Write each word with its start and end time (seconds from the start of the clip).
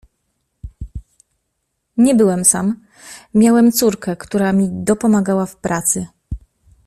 "Nie 1.97 2.15
byłem 2.15 2.45
sam, 2.45 2.75
miałem 3.33 3.71
córkę, 3.71 4.15
która 4.15 4.53
mi 4.53 4.69
dopomagała 4.71 5.45
w 5.45 5.55
pracy." 5.55 6.07